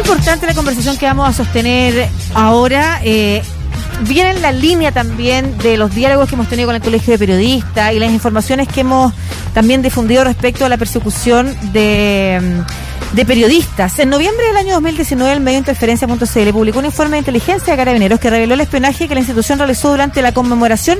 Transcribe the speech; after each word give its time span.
importante 0.00 0.46
la 0.46 0.54
conversación 0.54 0.96
que 0.96 1.06
vamos 1.06 1.28
a 1.28 1.32
sostener 1.32 2.08
ahora. 2.34 3.00
Eh, 3.04 3.42
viene 4.02 4.30
en 4.30 4.42
la 4.42 4.50
línea 4.50 4.92
también 4.92 5.56
de 5.58 5.76
los 5.76 5.94
diálogos 5.94 6.28
que 6.28 6.34
hemos 6.34 6.48
tenido 6.48 6.66
con 6.66 6.76
el 6.76 6.82
Colegio 6.82 7.12
de 7.12 7.18
Periodistas 7.18 7.92
y 7.92 7.98
las 7.98 8.10
informaciones 8.10 8.66
que 8.66 8.80
hemos 8.80 9.12
también 9.52 9.82
difundido 9.82 10.24
respecto 10.24 10.64
a 10.64 10.68
la 10.68 10.78
persecución 10.78 11.54
de, 11.72 12.40
mm, 12.40 13.16
de 13.16 13.24
periodistas. 13.26 13.98
En 13.98 14.08
noviembre 14.08 14.46
del 14.46 14.56
año 14.56 14.74
2019, 14.74 15.32
el 15.32 15.40
medio 15.40 15.58
interferencia.cl 15.58 16.52
publicó 16.52 16.78
un 16.78 16.86
informe 16.86 17.12
de 17.12 17.18
inteligencia 17.18 17.72
de 17.72 17.76
carabineros 17.76 18.18
que 18.20 18.30
reveló 18.30 18.54
el 18.54 18.60
espionaje 18.60 19.06
que 19.06 19.14
la 19.14 19.20
institución 19.20 19.58
realizó 19.58 19.90
durante 19.90 20.22
la 20.22 20.32
conmemoración 20.32 20.98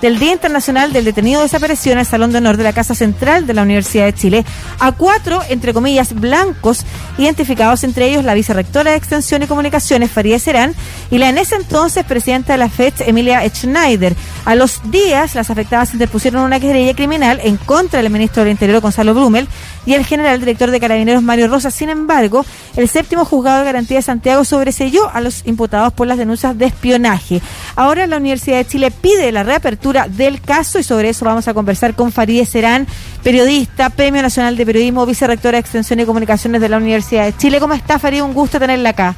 del 0.00 0.18
Día 0.18 0.32
Internacional 0.32 0.92
del 0.92 1.04
Detenido 1.04 1.42
Desaparecido 1.42 1.94
en 1.94 2.00
el 2.00 2.06
Salón 2.06 2.32
de 2.32 2.38
Honor 2.38 2.56
de 2.56 2.64
la 2.64 2.72
Casa 2.72 2.94
Central 2.94 3.46
de 3.46 3.54
la 3.54 3.62
Universidad 3.62 4.04
de 4.04 4.14
Chile 4.14 4.44
a 4.78 4.92
cuatro, 4.92 5.40
entre 5.48 5.74
comillas, 5.74 6.14
blancos, 6.14 6.84
identificados 7.18 7.84
entre 7.84 8.08
ellos 8.08 8.24
la 8.24 8.34
vicerrectora 8.34 8.92
de 8.92 8.96
Extensión 8.96 9.42
y 9.42 9.46
Comunicaciones, 9.46 10.10
Faría 10.10 10.38
Serán, 10.38 10.74
y 11.10 11.18
la 11.18 11.28
en 11.28 11.38
ese 11.38 11.56
entonces 11.56 12.04
presidenta 12.04 12.52
de 12.52 12.58
la 12.58 12.68
FED, 12.68 12.94
Emilia 13.06 13.42
Schneider. 13.48 14.14
A 14.44 14.54
los 14.54 14.80
días, 14.90 15.34
las 15.34 15.50
afectadas 15.50 15.92
interpusieron 15.92 16.42
una 16.42 16.60
querella 16.60 16.94
criminal 16.94 17.40
en 17.42 17.56
contra 17.56 18.00
del 18.00 18.10
ministro 18.10 18.42
del 18.42 18.52
Interior, 18.52 18.80
Gonzalo 18.80 19.14
Brumel, 19.14 19.48
y 19.84 19.94
el 19.94 20.04
general 20.04 20.40
director 20.40 20.70
de 20.70 20.80
Carabineros, 20.80 21.22
Mario 21.22 21.48
Rosa. 21.48 21.70
Sin 21.70 21.88
embargo, 21.88 22.44
el 22.76 22.88
séptimo 22.88 23.24
juzgado 23.24 23.60
de 23.60 23.64
garantía 23.64 23.98
de 23.98 24.02
Santiago 24.02 24.44
sobreseyó 24.44 25.10
a 25.12 25.20
los 25.20 25.46
imputados 25.46 25.92
por 25.92 26.06
las 26.06 26.18
denuncias 26.18 26.56
de 26.56 26.66
espionaje. 26.66 27.40
Ahora 27.74 28.06
la 28.06 28.18
Universidad 28.18 28.58
de 28.58 28.66
Chile 28.66 28.90
pide 28.90 29.32
la 29.32 29.42
reapertura 29.42 29.87
del 29.92 30.40
caso 30.40 30.78
y 30.78 30.82
sobre 30.82 31.08
eso 31.08 31.24
vamos 31.24 31.48
a 31.48 31.54
conversar 31.54 31.94
con 31.94 32.12
Farideh 32.12 32.46
Serán, 32.46 32.86
periodista, 33.22 33.90
Premio 33.90 34.22
Nacional 34.22 34.56
de 34.56 34.66
Periodismo, 34.66 35.06
vicerrectora 35.06 35.52
de 35.52 35.60
Extensión 35.60 36.00
y 36.00 36.04
Comunicaciones 36.04 36.60
de 36.60 36.68
la 36.68 36.76
Universidad 36.76 37.24
de 37.24 37.36
Chile. 37.36 37.60
¿Cómo 37.60 37.74
está 37.74 37.98
Farideh? 37.98 38.22
Un 38.22 38.34
gusto 38.34 38.58
tenerla 38.58 38.90
acá. 38.90 39.16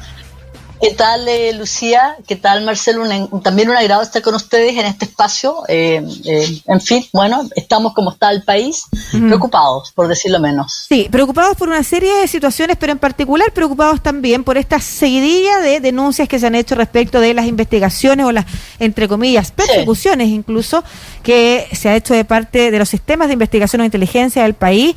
¿Qué 0.81 0.95
tal, 0.95 1.27
eh, 1.27 1.53
Lucía? 1.53 2.15
¿Qué 2.27 2.35
tal, 2.35 2.63
Marcelo? 2.65 3.03
también 3.43 3.69
un 3.69 3.75
agrado 3.75 4.01
estar 4.01 4.23
con 4.23 4.33
ustedes 4.33 4.75
en 4.75 4.87
este 4.87 5.05
espacio. 5.05 5.61
Eh, 5.67 6.03
eh, 6.25 6.61
en 6.65 6.81
fin, 6.81 7.05
bueno, 7.13 7.47
estamos 7.55 7.93
como 7.93 8.11
está 8.11 8.31
el 8.31 8.41
país, 8.41 8.85
preocupados, 9.11 9.91
por 9.91 10.07
decirlo 10.07 10.39
menos. 10.39 10.87
Sí, 10.89 11.07
preocupados 11.11 11.55
por 11.55 11.67
una 11.67 11.83
serie 11.83 12.11
de 12.15 12.27
situaciones, 12.27 12.77
pero 12.79 12.93
en 12.93 12.97
particular 12.97 13.53
preocupados 13.53 14.01
también 14.01 14.43
por 14.43 14.57
esta 14.57 14.79
seguidilla 14.79 15.59
de 15.59 15.81
denuncias 15.81 16.27
que 16.27 16.39
se 16.39 16.47
han 16.47 16.55
hecho 16.55 16.73
respecto 16.73 17.19
de 17.19 17.35
las 17.35 17.45
investigaciones 17.45 18.25
o 18.25 18.31
las, 18.31 18.47
entre 18.79 19.07
comillas, 19.07 19.51
persecuciones 19.51 20.29
incluso, 20.29 20.83
que 21.21 21.67
se 21.73 21.89
ha 21.89 21.95
hecho 21.95 22.15
de 22.15 22.25
parte 22.25 22.71
de 22.71 22.79
los 22.79 22.89
sistemas 22.89 23.27
de 23.27 23.33
investigación 23.33 23.83
o 23.83 23.85
inteligencia 23.85 24.41
del 24.41 24.55
país 24.55 24.95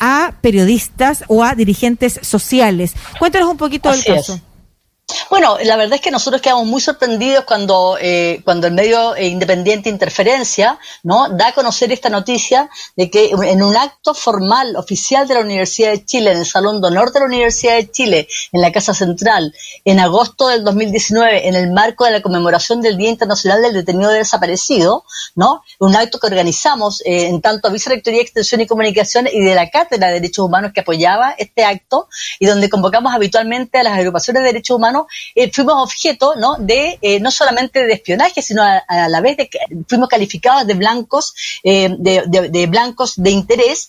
a 0.00 0.32
periodistas 0.40 1.22
o 1.28 1.44
a 1.44 1.54
dirigentes 1.54 2.18
sociales. 2.20 2.94
Cuéntanos 3.20 3.48
un 3.48 3.56
poquito 3.56 3.92
del 3.92 4.04
caso. 4.04 4.40
Bueno, 5.30 5.58
la 5.62 5.76
verdad 5.76 5.94
es 5.94 6.00
que 6.00 6.10
nosotros 6.10 6.42
quedamos 6.42 6.66
muy 6.66 6.80
sorprendidos 6.80 7.44
cuando, 7.44 7.96
eh, 8.00 8.40
cuando 8.44 8.66
el 8.66 8.74
medio 8.74 9.14
eh, 9.14 9.28
independiente 9.28 9.88
Interferencia 9.88 10.76
¿no? 11.04 11.28
da 11.28 11.48
a 11.48 11.52
conocer 11.52 11.92
esta 11.92 12.08
noticia 12.08 12.68
de 12.96 13.10
que 13.10 13.30
en 13.30 13.62
un 13.62 13.76
acto 13.76 14.12
formal 14.12 14.74
oficial 14.74 15.28
de 15.28 15.34
la 15.34 15.40
Universidad 15.40 15.92
de 15.92 16.04
Chile, 16.04 16.32
en 16.32 16.38
el 16.38 16.46
Salón 16.46 16.80
de 16.80 16.88
Honor 16.88 17.12
de 17.12 17.20
la 17.20 17.26
Universidad 17.26 17.76
de 17.76 17.88
Chile, 17.88 18.28
en 18.50 18.60
la 18.60 18.72
Casa 18.72 18.92
Central, 18.92 19.54
en 19.84 20.00
agosto 20.00 20.48
del 20.48 20.64
2019, 20.64 21.46
en 21.46 21.54
el 21.54 21.70
marco 21.70 22.06
de 22.06 22.10
la 22.10 22.22
conmemoración 22.22 22.80
del 22.80 22.96
Día 22.96 23.10
Internacional 23.10 23.62
del 23.62 23.74
Detenido 23.74 24.10
Desaparecido, 24.10 25.04
¿no? 25.36 25.62
un 25.78 25.94
acto 25.94 26.18
que 26.18 26.26
organizamos 26.26 27.02
eh, 27.02 27.28
en 27.28 27.40
tanto 27.40 27.70
Vicerrectoría, 27.70 28.20
Extensión 28.20 28.62
y 28.62 28.66
Comunicación 28.66 29.28
y 29.32 29.44
de 29.44 29.54
la 29.54 29.70
Cátedra 29.70 30.08
de 30.08 30.14
Derechos 30.14 30.44
Humanos 30.44 30.72
que 30.74 30.80
apoyaba 30.80 31.36
este 31.38 31.64
acto 31.64 32.08
y 32.40 32.46
donde 32.46 32.68
convocamos 32.68 33.14
habitualmente 33.14 33.78
a 33.78 33.84
las 33.84 33.96
agrupaciones 33.96 34.42
de 34.42 34.48
derechos 34.48 34.76
humanos 34.76 35.06
eh, 35.34 35.50
fuimos 35.52 35.74
objeto 35.82 36.34
¿no? 36.36 36.56
de 36.58 36.98
eh, 37.02 37.20
no 37.20 37.30
solamente 37.30 37.84
de 37.84 37.92
espionaje, 37.92 38.42
sino 38.42 38.62
a, 38.62 39.08
la 39.08 39.20
vez 39.20 39.36
de 39.36 39.48
que 39.48 39.58
fuimos 39.88 40.08
calificados 40.08 40.66
de 40.66 40.74
blancos, 40.74 41.34
eh, 41.62 41.94
de, 41.98 42.66
blancos 42.66 43.14
de 43.16 43.30
interés. 43.30 43.88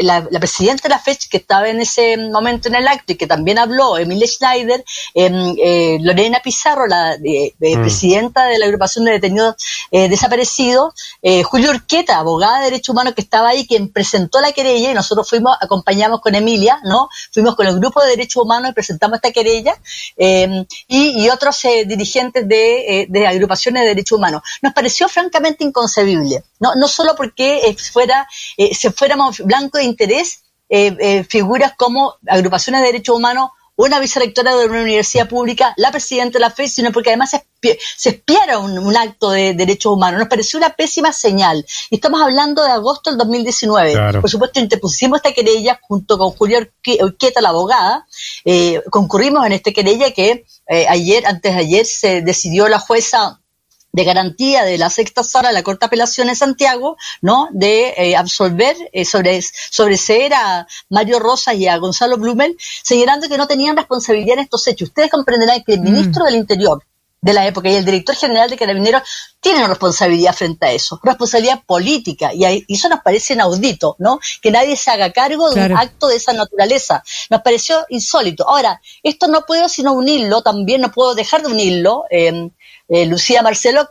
La, 0.00 0.22
presidenta 0.38 0.84
de 0.84 0.88
la 0.90 0.98
FECH, 0.98 1.28
que 1.28 1.38
estaba 1.38 1.68
en 1.68 1.80
ese 1.80 2.16
momento 2.16 2.68
en 2.68 2.76
el 2.76 2.86
acto 2.86 3.12
y 3.12 3.16
que 3.16 3.26
también 3.26 3.58
habló, 3.58 3.98
Emilia 3.98 4.26
Schneider, 4.26 4.84
em, 5.14 5.56
Lorena 6.00 6.40
Pizarro, 6.42 6.86
la 6.86 7.16
mm. 7.18 7.80
presidenta 7.80 8.44
de 8.44 8.58
la 8.58 8.66
agrupación 8.66 9.04
de 9.04 9.12
detenidos 9.12 9.56
desaparecidos, 9.90 10.94
Julio 11.44 11.70
Urqueta, 11.70 12.18
abogada 12.18 12.58
de 12.58 12.64
derechos 12.66 12.90
humanos 12.90 13.14
que 13.14 13.22
estaba 13.22 13.48
ahí, 13.50 13.66
quien 13.66 13.88
presentó 13.90 14.40
la 14.40 14.52
querella 14.52 14.90
y 14.90 14.94
nosotros 14.94 15.28
fuimos, 15.28 15.56
acompañamos 15.60 16.20
con 16.20 16.34
Emilia, 16.34 16.80
¿no? 16.84 17.08
Fuimos 17.32 17.56
con 17.56 17.66
el 17.66 17.78
grupo 17.78 18.02
de 18.02 18.10
derechos 18.10 18.42
humanos 18.42 18.70
y 18.70 18.74
presentamos 18.74 19.16
esta 19.16 19.32
querella 19.32 19.77
em, 20.16 20.64
y, 20.86 21.28
otros 21.28 21.64
eh, 21.64 21.84
dirigentes 21.86 22.44
eh, 22.48 23.06
de, 23.08 23.26
agrupaciones 23.26 23.82
de 23.82 23.88
derechos 23.88 24.18
humanos. 24.18 24.42
Nos 24.62 24.72
pareció 24.72 25.08
francamente 25.08 25.64
inconcebible, 25.64 26.42
no, 26.60 26.74
no 26.74 26.88
solo 26.88 27.14
porque 27.16 27.58
eh, 27.68 27.76
fuera, 27.76 28.26
se 28.72 28.90
fuéramos 28.90 29.38
blanco 29.40 29.78
de 29.78 29.84
interés, 29.84 30.42
figuras 31.28 31.72
como 31.78 32.16
agrupaciones 32.26 32.82
de 32.82 32.88
derechos 32.88 33.16
humanos 33.16 33.50
una 33.78 34.00
vicerectora 34.00 34.56
de 34.56 34.66
una 34.66 34.82
universidad 34.82 35.28
pública, 35.28 35.72
la 35.76 35.92
presidenta 35.92 36.38
de 36.38 36.40
la 36.40 36.50
FED, 36.50 36.66
sino 36.66 36.90
porque 36.90 37.10
además 37.10 37.30
se, 37.30 37.78
espiara 38.10 38.58
un, 38.58 38.96
acto 38.96 39.30
de 39.30 39.54
derechos 39.54 39.92
humanos. 39.92 40.18
Nos 40.18 40.28
pareció 40.28 40.58
una 40.58 40.70
pésima 40.70 41.12
señal. 41.12 41.64
Y 41.88 41.94
estamos 41.94 42.20
hablando 42.20 42.64
de 42.64 42.72
agosto 42.72 43.10
del 43.10 43.18
2019. 43.18 44.20
Por 44.20 44.28
supuesto, 44.28 44.58
interpusimos 44.58 45.18
esta 45.18 45.32
querella 45.32 45.78
junto 45.80 46.18
con 46.18 46.30
Julia 46.32 46.68
Urqueta, 47.00 47.40
la 47.40 47.50
abogada. 47.50 48.04
Eh, 48.44 48.82
concurrimos 48.90 49.46
en 49.46 49.52
esta 49.52 49.70
querella 49.70 50.10
que 50.10 50.44
eh, 50.66 50.86
ayer, 50.88 51.24
antes 51.24 51.54
de 51.54 51.60
ayer, 51.60 51.86
se 51.86 52.22
decidió 52.22 52.66
la 52.66 52.80
jueza 52.80 53.40
de 53.98 54.04
garantía 54.04 54.64
de 54.64 54.78
la 54.78 54.90
sexta 54.90 55.24
sala 55.24 55.48
de 55.48 55.54
la 55.54 55.64
Corte 55.64 55.80
de 55.80 55.86
Apelación 55.86 56.28
en 56.28 56.36
Santiago, 56.36 56.96
¿no? 57.20 57.48
De 57.50 57.94
eh, 57.96 58.14
absolver, 58.14 58.76
eh, 58.92 59.04
sobre, 59.04 59.42
sobreseer 59.42 60.34
a 60.34 60.68
Mario 60.88 61.18
Rosas 61.18 61.56
y 61.56 61.66
a 61.66 61.76
Gonzalo 61.78 62.16
Blumel, 62.16 62.56
señalando 62.84 63.28
que 63.28 63.36
no 63.36 63.48
tenían 63.48 63.76
responsabilidad 63.76 64.34
en 64.34 64.44
estos 64.44 64.64
hechos. 64.68 64.90
Ustedes 64.90 65.10
comprenderán 65.10 65.64
que 65.64 65.74
el 65.74 65.80
mm. 65.80 65.84
ministro 65.84 66.24
del 66.24 66.36
Interior 66.36 66.80
de 67.20 67.32
la 67.32 67.44
época 67.44 67.68
y 67.68 67.74
el 67.74 67.84
director 67.84 68.14
general 68.14 68.48
de 68.48 68.56
Carabineros 68.56 69.02
tienen 69.40 69.66
responsabilidad 69.66 70.32
frente 70.32 70.66
a 70.66 70.72
eso, 70.72 71.00
responsabilidad 71.02 71.64
política, 71.66 72.30
y, 72.32 72.64
eso 72.68 72.88
nos 72.88 73.00
parece 73.00 73.34
inaudito, 73.34 73.96
¿no? 73.98 74.20
Que 74.40 74.52
nadie 74.52 74.76
se 74.76 74.92
haga 74.92 75.12
cargo 75.12 75.50
de 75.50 75.60
un 75.66 75.76
acto 75.76 76.06
de 76.06 76.14
esa 76.14 76.32
naturaleza. 76.32 77.02
Nos 77.30 77.42
pareció 77.42 77.84
insólito. 77.88 78.48
Ahora, 78.48 78.80
esto 79.02 79.26
no 79.26 79.42
puedo 79.44 79.68
sino 79.68 79.92
unirlo, 79.92 80.42
también 80.42 80.82
no 80.82 80.92
puedo 80.92 81.16
dejar 81.16 81.42
de 81.42 81.48
unirlo, 81.48 82.04
eh, 82.10 82.50
eh, 82.88 83.04
Lucía 83.04 83.42
Marcelo, 83.42 83.90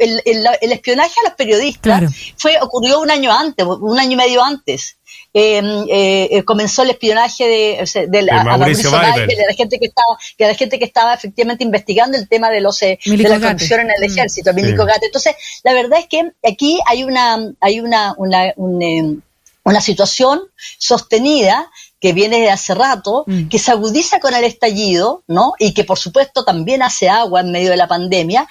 el, 0.00 0.72
espionaje 0.72 1.14
a 1.20 1.28
los 1.28 1.36
periodistas 1.36 2.12
fue 2.36 2.58
ocurrió 2.60 3.00
un 3.00 3.10
año 3.10 3.32
antes, 3.32 3.64
un 3.64 3.98
año 3.98 4.12
y 4.12 4.16
medio 4.16 4.42
antes. 4.42 4.96
Em, 5.34 5.86
eh, 5.88 6.28
eh, 6.30 6.42
comenzó 6.42 6.82
el 6.82 6.90
espionaje 6.90 7.44
de, 7.46 8.06
de, 8.08 8.22
la, 8.22 8.44
Mauricio 8.44 8.90
de 8.90 8.96
la 8.98 9.54
gente 9.54 9.78
que 9.78 9.86
estaba 9.86 10.18
que 10.36 10.46
la 10.46 10.54
gente 10.54 10.78
que 10.78 10.84
estaba 10.84 11.14
efectivamente 11.14 11.64
investigando 11.64 12.18
el 12.18 12.28
tema 12.28 12.50
de 12.50 12.60
los 12.60 12.80
de 12.80 12.98
la 13.04 13.40
corrupción 13.40 13.80
en 13.80 13.90
el 13.90 14.00
mm. 14.00 14.12
ejército, 14.12 14.50
Entonces, 14.50 15.36
la 15.62 15.72
verdad 15.72 16.00
es 16.00 16.06
que 16.06 16.32
aquí 16.46 16.80
hay 16.86 17.04
una 17.04 17.52
hay 17.60 17.80
una 17.80 18.14
una, 18.18 18.48
em, 18.48 19.22
una 19.64 19.80
situación 19.80 20.40
sostenida 20.78 21.70
que 22.00 22.12
viene 22.12 22.40
de 22.40 22.50
hace 22.50 22.74
rato, 22.74 23.24
mm. 23.26 23.48
que 23.48 23.58
se 23.58 23.70
agudiza 23.70 24.18
con 24.18 24.34
el 24.34 24.44
estallido, 24.44 25.22
¿no? 25.28 25.54
Y 25.58 25.72
que 25.72 25.84
por 25.84 25.98
supuesto 25.98 26.44
también 26.44 26.82
hace 26.82 27.08
agua 27.08 27.40
en 27.40 27.52
medio 27.52 27.70
de 27.70 27.76
la 27.76 27.86
pandemia, 27.86 28.48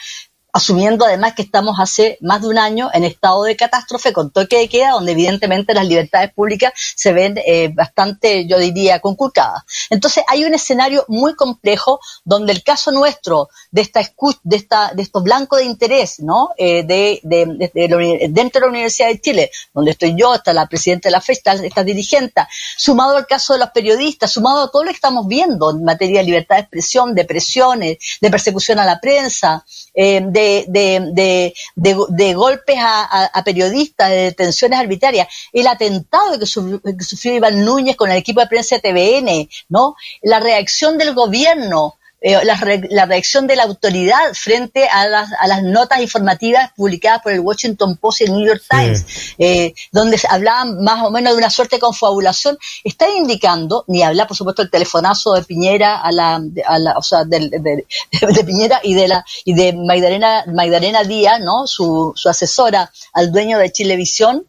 asumiendo 0.53 1.05
además 1.05 1.33
que 1.33 1.41
estamos 1.41 1.79
hace 1.79 2.17
más 2.21 2.41
de 2.41 2.47
un 2.47 2.57
año 2.57 2.89
en 2.93 3.03
estado 3.03 3.43
de 3.43 3.55
catástrofe 3.55 4.13
con 4.13 4.31
toque 4.31 4.57
de 4.57 4.69
queda, 4.69 4.91
donde 4.91 5.13
evidentemente 5.13 5.73
las 5.73 5.87
libertades 5.87 6.33
públicas 6.33 6.73
se 6.95 7.13
ven 7.13 7.35
eh, 7.45 7.69
bastante, 7.73 8.45
yo 8.47 8.57
diría, 8.57 8.99
conculcadas. 8.99 9.63
Entonces 9.89 10.23
hay 10.27 10.43
un 10.43 10.53
escenario 10.53 11.05
muy 11.07 11.35
complejo 11.35 11.99
donde 12.23 12.53
el 12.53 12.63
caso 12.63 12.91
nuestro 12.91 13.49
de 13.71 13.81
esta 13.81 14.01
de 14.43 14.55
esta 14.55 14.93
de 14.93 15.01
estos 15.01 15.23
blancos 15.23 15.59
de 15.59 15.65
interés, 15.65 16.19
¿no? 16.19 16.49
Eh, 16.57 16.83
de, 16.83 17.19
de, 17.23 17.45
de, 17.73 18.27
dentro 18.29 18.61
de 18.61 18.67
la 18.67 18.71
Universidad 18.71 19.07
de 19.07 19.21
Chile, 19.21 19.51
donde 19.73 19.91
estoy 19.91 20.15
yo, 20.15 20.35
está 20.35 20.53
la 20.53 20.67
presidenta 20.67 21.09
de 21.09 21.13
la 21.13 21.21
FES, 21.21 21.37
está 21.37 21.53
esta 21.53 21.83
dirigente, 21.83 22.41
sumado 22.77 23.17
al 23.17 23.27
caso 23.27 23.53
de 23.53 23.59
los 23.59 23.69
periodistas, 23.69 24.31
sumado 24.31 24.63
a 24.63 24.71
todo 24.71 24.83
lo 24.83 24.89
que 24.89 24.95
estamos 24.95 25.27
viendo 25.27 25.71
en 25.71 25.83
materia 25.83 26.19
de 26.19 26.25
libertad 26.25 26.55
de 26.55 26.61
expresión, 26.61 27.15
de 27.15 27.25
presiones, 27.25 27.97
de 28.19 28.29
persecución 28.29 28.79
a 28.79 28.85
la 28.85 28.99
prensa, 28.99 29.65
eh, 29.93 30.21
de 30.23 30.40
de, 30.67 32.33
golpes 32.35 32.75
a, 32.79 33.41
periodistas, 33.43 34.09
de 34.09 34.15
detenciones 34.23 34.79
arbitrarias, 34.79 35.27
el 35.53 35.67
atentado 35.67 36.39
que, 36.39 36.45
sufrió 36.45 37.35
Iván 37.35 37.63
Núñez 37.63 37.95
con 37.95 38.11
el 38.11 38.17
equipo 38.17 38.41
de 38.41 38.47
prensa 38.47 38.77
de 38.77 38.81
TVN, 38.81 39.49
¿no? 39.69 39.95
La 40.21 40.39
reacción 40.39 40.97
del 40.97 41.13
gobierno 41.13 41.95
eh, 42.21 42.37
la, 42.45 43.05
reacción 43.05 43.47
de 43.47 43.55
la 43.55 43.63
autoridad 43.63 44.33
frente 44.33 44.87
a 44.87 45.07
las, 45.07 45.31
a 45.39 45.47
las 45.47 45.63
notas 45.63 46.01
informativas 46.01 46.71
publicadas 46.75 47.23
por 47.23 47.31
el 47.31 47.39
Washington 47.39 47.97
Post 47.97 48.21
y 48.21 48.23
el 48.25 48.33
New 48.33 48.47
York 48.47 48.61
Times, 48.69 49.05
eh, 49.39 49.73
donde 49.91 50.21
hablaban 50.29 50.83
más 50.83 51.03
o 51.03 51.09
menos 51.09 51.33
de 51.33 51.39
una 51.39 51.49
suerte 51.49 51.77
de 51.77 51.79
confabulación, 51.79 52.57
está 52.83 53.09
indicando, 53.09 53.85
ni 53.87 54.03
habla 54.03 54.27
por 54.27 54.37
supuesto 54.37 54.61
el 54.61 54.69
telefonazo 54.69 55.33
de 55.33 55.43
Piñera 55.43 55.99
a 55.99 56.11
la, 56.11 56.41
a 56.65 56.79
la 56.79 56.97
o 56.97 57.01
sea, 57.01 57.23
de, 57.25 57.39
de, 57.49 58.43
Piñera 58.45 58.79
y 58.83 58.93
de 58.93 59.07
la 59.07 59.25
y 59.43 59.53
de 59.53 59.73
Magdalena, 59.73 60.45
Magdalena 60.47 61.03
Díaz, 61.03 61.39
¿no? 61.39 61.65
Su, 61.65 62.13
su 62.15 62.29
asesora 62.29 62.91
al 63.13 63.31
dueño 63.31 63.57
de 63.57 63.71
Chilevisión 63.71 64.45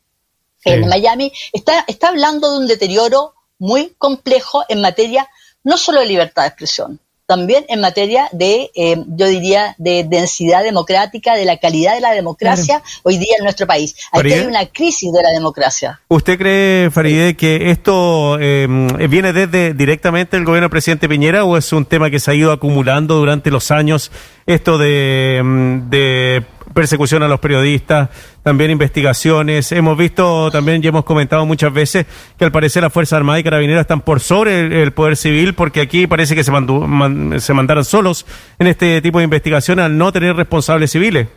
en 0.65 0.89
Miami, 0.89 1.33
está, 1.53 1.85
está 1.89 2.09
hablando 2.09 2.53
de 2.53 2.59
un 2.59 2.67
deterioro 2.67 3.35
muy 3.59 3.95
complejo 3.99 4.65
en 4.69 4.81
materia 4.81 5.29
no 5.65 5.77
solo 5.77 6.01
de 6.01 6.07
libertad 6.07 6.43
de 6.43 6.49
expresión, 6.49 7.01
también 7.27 7.65
en 7.69 7.81
materia 7.81 8.29
de, 8.33 8.71
eh, 8.75 8.97
yo 9.07 9.27
diría, 9.27 9.75
de 9.79 10.05
densidad 10.05 10.63
democrática, 10.63 11.35
de 11.35 11.45
la 11.45 11.57
calidad 11.57 11.95
de 11.95 12.01
la 12.01 12.13
democracia 12.13 12.83
hoy 13.03 13.19
día 13.19 13.35
en 13.39 13.45
nuestro 13.45 13.67
país. 13.67 13.95
Aquí 14.13 14.33
hay 14.33 14.47
una 14.47 14.67
crisis 14.67 15.13
de 15.13 15.23
la 15.23 15.31
democracia. 15.31 16.01
¿Usted 16.09 16.39
cree, 16.39 16.91
Farideh, 16.91 17.37
que 17.37 17.71
esto 17.71 18.39
eh, 18.41 18.67
viene 19.09 19.33
desde 19.33 19.73
directamente 19.73 20.37
el 20.37 20.45
gobierno 20.45 20.67
del 20.67 20.71
presidente 20.71 21.09
Piñera 21.09 21.45
o 21.45 21.57
es 21.57 21.73
un 21.73 21.85
tema 21.85 22.11
que 22.11 22.21
se 22.21 22.31
ha 22.31 22.35
ido 22.35 22.53
acumulando 22.53 23.17
durante 23.17 23.51
los 23.51 23.71
años, 23.71 24.11
esto 24.47 24.79
de, 24.79 25.41
mm, 25.43 25.91
de 25.91 26.43
persecución 26.73 27.23
a 27.23 27.29
los 27.29 27.41
periodistas, 27.41 28.09
también 28.43 28.71
investigaciones. 28.71 29.73
Hemos 29.73 29.97
visto 29.97 30.51
también 30.51 30.83
y 30.83 30.89
hemos 30.89 31.05
comentado 31.05 31.47
muchas 31.47 31.73
veces 31.73 32.07
que 32.39 32.45
al 32.45 32.53
parecer 32.53 32.83
las 32.83 32.93
Fuerzas 32.93 33.19
Armadas 33.19 33.41
y 33.41 33.45
Carabineras 33.45 33.83
están 33.83 34.01
por 34.01 34.21
sobre 34.21 34.83
el, 34.83 34.93
poder 34.93 35.17
civil 35.17 35.55
porque 35.55 35.81
aquí 35.81 36.07
parece 36.07 36.35
que 36.35 36.45
se, 36.45 36.53
se 37.41 37.55
mandaron 37.55 37.85
solos 37.85 38.27
en 38.59 38.67
este 38.67 39.01
tipo 39.01 39.19
de 39.19 39.25
investigación 39.25 39.79
al 39.79 39.97
no 39.97 40.13
tener 40.13 40.35
responsables 40.37 40.91
civiles. 40.91 41.29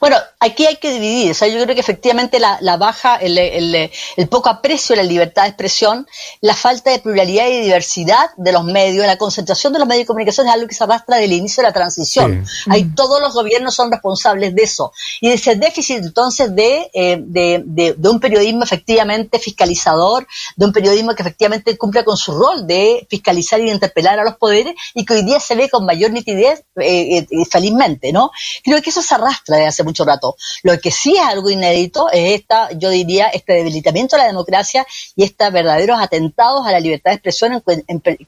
Bueno, 0.00 0.16
aquí 0.38 0.66
hay 0.66 0.76
que 0.76 0.92
dividir. 0.92 1.30
O 1.32 1.34
sea, 1.34 1.48
yo 1.48 1.62
creo 1.62 1.74
que 1.74 1.80
efectivamente 1.80 2.38
la, 2.38 2.76
baja, 2.76 3.16
el, 3.16 3.38
el, 3.38 4.28
poco 4.28 4.48
aprecio 4.48 4.94
a 4.94 4.96
la 4.96 5.02
libertad 5.02 5.42
de 5.42 5.48
expresión, 5.48 6.06
la 6.40 6.54
falta 6.54 6.90
de 6.90 6.98
pluralidad 6.98 7.48
y 7.48 7.60
diversidad 7.60 8.30
de 8.36 8.52
los 8.52 8.64
medios, 8.64 9.06
la 9.06 9.18
concentración 9.18 9.72
de 9.72 9.78
los 9.78 9.88
medios 9.88 10.04
de 10.04 10.06
comunicación 10.06 10.46
es 10.46 10.54
algo 10.54 10.68
que 10.68 10.74
se 10.74 10.84
arrastra 10.84 11.16
del 11.16 11.32
inicio 11.32 11.62
de 11.62 11.68
la 11.68 11.72
transición. 11.72 12.44
Ahí 12.68 12.84
todos 12.94 13.20
los 13.20 13.34
gobiernos 13.34 13.74
son 13.74 13.90
responsables 13.90 14.54
de 14.54 14.62
eso. 14.62 14.92
Y 15.20 15.28
de 15.28 15.34
ese 15.34 15.56
déficit 15.56 15.98
entonces 15.98 16.54
de, 16.54 16.90
eh, 16.92 17.18
de, 17.20 17.62
de, 17.66 18.08
un 18.08 18.20
periodismo 18.20 18.64
efectivamente 18.64 19.38
fiscalizador, 19.38 20.26
de 20.56 20.66
un 20.66 20.72
periodismo 20.72 21.14
que 21.14 21.22
efectivamente 21.22 21.76
cumpla 21.76 22.04
con 22.04 22.16
su 22.16 22.32
rol 22.32 22.66
de 22.66 23.06
fiscalizar 23.08 23.60
y 23.60 23.64
de 23.64 23.72
interpelar 23.72 24.18
a 24.18 24.24
los 24.24 24.36
poderes 24.36 24.74
y 24.94 25.04
que 25.04 25.14
hoy 25.14 25.22
día 25.22 25.40
se 25.40 25.54
ve 25.54 25.68
con 25.68 25.84
mayor 25.84 26.10
nitidez, 26.10 26.64
eh, 26.76 27.26
eh, 27.30 27.44
felizmente, 27.50 28.12
¿no? 28.12 28.30
Creo 28.62 28.80
que 28.82 28.90
eso 28.90 29.02
se 29.02 29.14
arrastra 29.14 29.56
de 29.58 29.66
hace 29.70 29.82
mucho 29.82 30.04
rato. 30.04 30.36
Lo 30.62 30.78
que 30.78 30.90
sí 30.90 31.16
es 31.16 31.22
algo 31.22 31.50
inédito 31.50 32.10
es 32.10 32.40
esta, 32.40 32.70
yo 32.72 32.90
diría, 32.90 33.28
este 33.28 33.54
debilitamiento 33.54 34.16
de 34.16 34.22
la 34.22 34.28
democracia 34.28 34.86
y 35.16 35.24
estos 35.24 35.50
verdaderos 35.52 36.00
atentados 36.00 36.66
a 36.66 36.72
la 36.72 36.80
libertad 36.80 37.10
de 37.10 37.16
expresión 37.16 37.62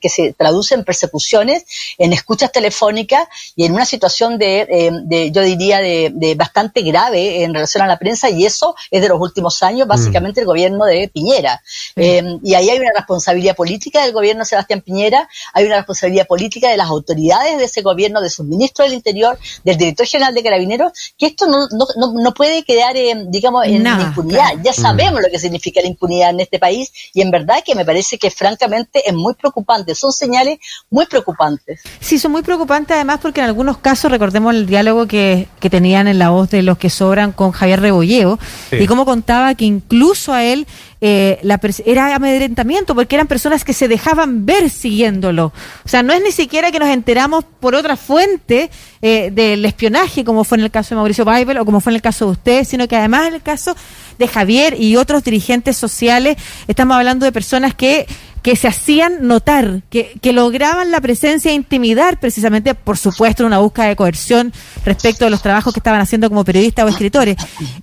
que 0.00 0.08
se 0.08 0.32
traducen 0.32 0.80
en 0.80 0.84
persecuciones, 0.84 1.64
en 1.98 2.12
escuchas 2.12 2.50
telefónicas 2.52 3.28
y 3.56 3.64
en 3.64 3.72
una 3.72 3.84
situación 3.84 4.38
de, 4.38 4.66
eh, 4.70 5.30
yo 5.32 5.42
diría, 5.42 5.78
de, 5.80 6.34
bastante 6.36 6.82
grave 6.82 7.44
en 7.44 7.52
relación 7.52 7.82
a 7.82 7.86
la 7.86 7.98
prensa 7.98 8.30
y 8.30 8.46
eso 8.46 8.74
es 8.90 9.02
de 9.02 9.08
los 9.08 9.20
últimos 9.20 9.62
años, 9.62 9.86
básicamente 9.86 10.40
el 10.40 10.46
gobierno 10.46 10.84
de 10.84 11.08
Piñera. 11.08 11.62
Eh, 11.96 12.22
y 12.42 12.54
ahí 12.54 12.70
hay 12.70 12.78
una 12.78 12.92
responsabilidad 12.96 13.54
política 13.54 14.02
del 14.02 14.12
gobierno 14.12 14.40
de 14.40 14.46
Sebastián 14.46 14.80
Piñera, 14.80 15.28
hay 15.52 15.66
una 15.66 15.76
responsabilidad 15.76 16.26
política 16.26 16.70
de 16.70 16.76
las 16.76 16.88
autoridades 16.88 17.58
de 17.58 17.64
ese 17.64 17.82
gobierno, 17.82 18.20
de 18.20 18.30
sus 18.30 18.46
ministros 18.46 18.88
del 18.88 18.94
Interior, 18.94 19.38
del 19.64 19.76
director 19.76 20.06
general 20.06 20.34
de 20.34 20.42
Carabineros, 20.42 20.92
que 21.22 21.26
esto 21.28 21.46
no, 21.46 21.68
no, 21.70 22.20
no 22.20 22.34
puede 22.34 22.64
quedar, 22.64 22.96
digamos, 23.28 23.64
en 23.64 23.86
impunidad. 23.86 24.54
Ya 24.64 24.72
sabemos 24.72 25.22
lo 25.22 25.28
que 25.30 25.38
significa 25.38 25.80
la 25.80 25.86
impunidad 25.86 26.30
en 26.30 26.40
este 26.40 26.58
país 26.58 26.92
y 27.14 27.20
en 27.20 27.30
verdad 27.30 27.62
que 27.64 27.76
me 27.76 27.84
parece 27.84 28.18
que 28.18 28.28
francamente 28.28 29.08
es 29.08 29.14
muy 29.14 29.34
preocupante. 29.34 29.94
Son 29.94 30.12
señales 30.12 30.58
muy 30.90 31.06
preocupantes. 31.06 31.82
Sí, 32.00 32.18
son 32.18 32.32
muy 32.32 32.42
preocupantes 32.42 32.96
además 32.96 33.20
porque 33.22 33.38
en 33.38 33.46
algunos 33.46 33.78
casos, 33.78 34.10
recordemos 34.10 34.52
el 34.52 34.66
diálogo 34.66 35.06
que, 35.06 35.46
que 35.60 35.70
tenían 35.70 36.08
en 36.08 36.18
la 36.18 36.30
voz 36.30 36.50
de 36.50 36.62
los 36.62 36.76
que 36.76 36.90
sobran 36.90 37.30
con 37.30 37.52
Javier 37.52 37.80
Rebolleo 37.80 38.40
y 38.72 38.84
cómo 38.88 39.04
contaba 39.04 39.54
que 39.54 39.64
incluso 39.64 40.32
a 40.32 40.42
él 40.42 40.66
eh, 41.04 41.40
la 41.42 41.60
era 41.84 42.14
amedrentamiento 42.14 42.94
porque 42.94 43.16
eran 43.16 43.26
personas 43.26 43.64
que 43.64 43.72
se 43.72 43.88
dejaban 43.88 44.46
ver 44.46 44.70
siguiéndolo. 44.70 45.52
O 45.84 45.88
sea, 45.88 46.04
no 46.04 46.12
es 46.12 46.22
ni 46.22 46.30
siquiera 46.30 46.70
que 46.70 46.78
nos 46.78 46.90
enteramos 46.90 47.44
por 47.58 47.74
otra 47.74 47.96
fuente 47.96 48.70
eh, 49.02 49.32
del 49.32 49.64
espionaje, 49.64 50.24
como 50.24 50.44
fue 50.44 50.58
en 50.58 50.64
el 50.64 50.70
caso 50.70 50.90
de 50.90 50.96
Mauricio 51.00 51.24
Weibel 51.24 51.58
o 51.58 51.64
como 51.64 51.80
fue 51.80 51.90
en 51.90 51.96
el 51.96 52.02
caso 52.02 52.26
de 52.26 52.30
usted, 52.30 52.64
sino 52.64 52.86
que 52.86 52.94
además 52.94 53.26
en 53.26 53.34
el 53.34 53.42
caso 53.42 53.74
de 54.16 54.28
Javier 54.28 54.80
y 54.80 54.94
otros 54.94 55.24
dirigentes 55.24 55.76
sociales, 55.76 56.36
estamos 56.68 56.96
hablando 56.96 57.26
de 57.26 57.32
personas 57.32 57.74
que 57.74 58.06
que 58.42 58.56
se 58.56 58.68
hacían 58.68 59.26
notar, 59.26 59.82
que, 59.88 60.18
que 60.20 60.32
lograban 60.32 60.90
la 60.90 61.00
presencia 61.00 61.50
e 61.50 61.54
intimidar 61.54 62.18
precisamente, 62.18 62.74
por 62.74 62.98
supuesto, 62.98 63.42
en 63.42 63.48
una 63.48 63.58
búsqueda 63.58 63.86
de 63.86 63.96
coerción 63.96 64.52
respecto 64.84 65.24
de 65.24 65.30
los 65.30 65.42
trabajos 65.42 65.72
que 65.72 65.80
estaban 65.80 66.00
haciendo 66.00 66.28
como 66.28 66.44
periodistas 66.44 66.84
o 66.84 66.88
escritores. 66.88 67.36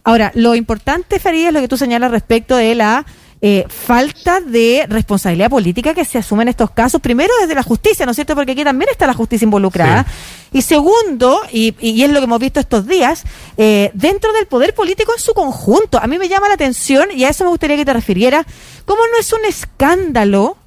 Ahora, 0.03 0.31
lo 0.35 0.56
importante, 0.56 1.19
Farid, 1.19 1.47
es 1.47 1.53
lo 1.53 1.61
que 1.61 1.67
tú 1.67 1.77
señalas 1.77 2.11
respecto 2.11 2.57
de 2.57 2.75
la 2.75 3.06
eh, 3.41 3.65
falta 3.69 4.41
de 4.41 4.86
responsabilidad 4.89 5.50
política 5.50 5.94
que 5.94 6.03
se 6.03 6.18
asume 6.18 6.44
en 6.44 6.50
estos 6.50 6.71
casos, 6.71 7.00
primero 7.00 7.31
desde 7.39 7.56
la 7.56 7.63
justicia, 7.63 8.06
¿no 8.06 8.12
es 8.12 8.15
cierto? 8.15 8.36
Porque 8.36 8.51
aquí 8.51 8.65
también 8.65 8.89
está 8.91 9.07
la 9.07 9.13
justicia 9.13 9.45
involucrada. 9.45 10.06
Y 10.51 10.62
segundo, 10.62 11.39
y, 11.51 11.74
y, 11.80 12.03
es 12.03 12.09
lo 12.09 12.19
que 12.19 12.25
hemos 12.25 12.39
visto 12.39 12.59
estos 12.59 12.86
días, 12.86 13.24
eh, 13.56 13.91
dentro 13.94 14.33
del 14.33 14.45
poder 14.47 14.74
político 14.74 15.13
en 15.15 15.21
su 15.21 15.33
conjunto. 15.33 16.00
A 16.01 16.07
mí 16.07 16.18
me 16.18 16.27
llama 16.27 16.50
la 16.50 16.56
atención, 16.56 17.09
y 17.13 17.24
a 17.24 17.30
eso 17.30 17.45
me 17.45 17.50
gustaría 17.50 17.77
que 17.77 17.86
te 17.86 17.94
refirieras, 17.94 18.45
¿cómo 18.86 19.01
no 19.07 19.19
es 19.19 19.31
un 19.31 19.45
escándalo? 19.45 20.57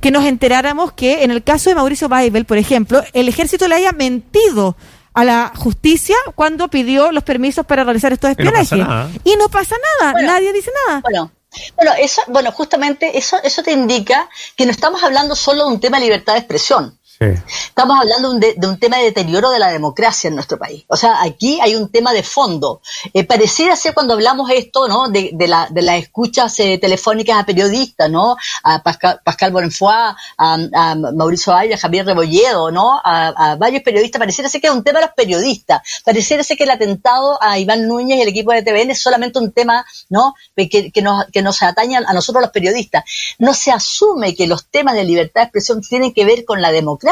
que 0.00 0.10
nos 0.10 0.24
enteráramos 0.24 0.92
que 0.92 1.24
en 1.24 1.30
el 1.30 1.42
caso 1.42 1.68
de 1.68 1.76
Mauricio 1.76 2.08
Baibel, 2.08 2.46
por 2.46 2.56
ejemplo, 2.56 3.02
el 3.12 3.28
ejército 3.28 3.68
le 3.68 3.74
haya 3.74 3.92
mentido 3.92 4.74
a 5.12 5.24
la 5.24 5.52
justicia 5.54 6.16
cuando 6.34 6.68
pidió 6.68 7.12
los 7.12 7.22
permisos 7.22 7.66
para 7.66 7.84
realizar 7.84 8.10
estos 8.10 8.30
espionajes. 8.30 8.72
Y 9.24 9.36
no 9.36 9.50
pasa 9.50 9.76
nada, 10.00 10.22
nadie 10.22 10.54
dice 10.54 10.70
nada. 10.86 11.00
Bueno, 11.02 11.30
bueno, 11.76 11.92
eso, 11.98 12.22
bueno, 12.28 12.52
justamente 12.52 13.18
eso, 13.18 13.36
eso 13.42 13.62
te 13.62 13.72
indica 13.72 14.28
que 14.56 14.66
no 14.66 14.70
estamos 14.70 15.02
hablando 15.02 15.34
solo 15.34 15.66
de 15.66 15.74
un 15.74 15.80
tema 15.80 15.98
de 15.98 16.04
libertad 16.04 16.34
de 16.34 16.40
expresión. 16.40 16.99
Estamos 17.22 18.00
hablando 18.00 18.32
de, 18.32 18.56
un 18.66 18.78
tema 18.78 18.96
de 18.96 19.04
deterioro 19.04 19.50
de 19.50 19.58
la 19.58 19.70
democracia 19.70 20.28
en 20.28 20.34
nuestro 20.34 20.58
país. 20.58 20.86
O 20.88 20.96
sea, 20.96 21.22
aquí 21.22 21.60
hay 21.60 21.74
un 21.74 21.90
tema 21.90 22.14
de 22.14 22.22
fondo. 22.22 22.80
Eh, 23.12 23.24
pareciera 23.24 23.76
ser 23.76 23.92
cuando 23.92 24.14
hablamos 24.14 24.48
esto, 24.48 24.88
¿no? 24.88 25.10
De, 25.10 25.30
la, 25.46 25.68
de 25.70 25.82
las 25.82 25.98
escuchas 26.02 26.58
eh, 26.60 26.78
telefónicas 26.78 27.38
a 27.38 27.44
periodistas, 27.44 28.10
¿no? 28.10 28.36
A 28.62 28.82
Pascal, 28.82 29.20
Pascal 29.22 29.52
Bonfoy, 29.52 30.14
a, 30.38 30.94
Mauricio 31.14 31.52
Valle, 31.52 31.74
a 31.74 31.76
Javier 31.76 32.06
Rebolledo, 32.06 32.70
¿no? 32.70 32.98
A, 33.04 33.54
varios 33.58 33.82
periodistas. 33.82 34.18
Pareciera 34.18 34.48
ser 34.48 34.62
que 34.62 34.68
es 34.68 34.72
un 34.72 34.82
tema 34.82 35.00
de 35.00 35.06
los 35.06 35.14
periodistas. 35.14 35.82
Pareciera 36.02 36.42
ser 36.42 36.56
que 36.56 36.64
el 36.64 36.70
atentado 36.70 37.38
a 37.42 37.58
Iván 37.58 37.86
Núñez 37.86 38.16
y 38.16 38.22
el 38.22 38.28
equipo 38.28 38.52
de 38.52 38.62
TVN 38.62 38.92
es 38.92 39.02
solamente 39.02 39.38
un 39.38 39.52
tema, 39.52 39.84
¿no? 40.08 40.34
Que, 40.56 40.90
que, 40.90 41.02
nos, 41.02 41.26
que 41.26 41.42
nos 41.42 41.62
atañe 41.62 41.98
a 41.98 42.12
nosotros 42.14 42.40
los 42.40 42.50
periodistas. 42.50 43.04
No 43.38 43.52
se 43.52 43.72
asume 43.72 44.34
que 44.34 44.46
los 44.46 44.68
temas 44.68 44.94
de 44.94 45.04
libertad 45.04 45.42
de 45.42 45.44
expresión 45.44 45.82
tienen 45.82 46.14
que 46.14 46.24
ver 46.24 46.46
con 46.46 46.62
la 46.62 46.72
democracia 46.72 47.09